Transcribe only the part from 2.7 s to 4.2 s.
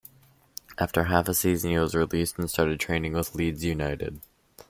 training with Leeds United.